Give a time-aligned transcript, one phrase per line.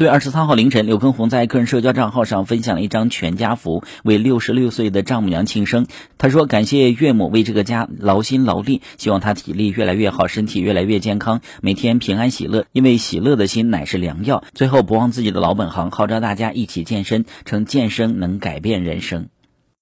[0.00, 5.86] 四月二十三号凌晨刘畊宏在个人社交账号上分享了一张全家福为六十六岁的丈母娘庆生。
[6.16, 12.64] 他说感谢岳母为这个家劳心劳力希望她体力越来越好身体越来越健康每天平安喜乐。
[12.72, 14.42] 因为喜乐的心乃是良药。
[14.54, 19.28] 最后不忘自己的老本行号召大家一起健身称健身能改变人生。